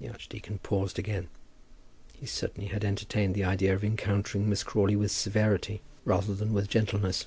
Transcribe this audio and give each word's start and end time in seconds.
The 0.00 0.08
archdeacon 0.08 0.60
paused 0.62 0.98
again. 0.98 1.28
He 2.18 2.24
certainly 2.24 2.68
had 2.70 2.86
entertained 2.86 3.34
the 3.34 3.44
idea 3.44 3.74
of 3.74 3.84
encountering 3.84 4.48
Miss 4.48 4.62
Crawley 4.62 4.96
with 4.96 5.12
severity 5.12 5.82
rather 6.06 6.34
than 6.34 6.66
gentleness. 6.66 7.26